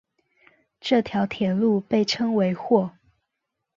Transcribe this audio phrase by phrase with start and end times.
[0.79, 2.91] 这条铁路被称为或。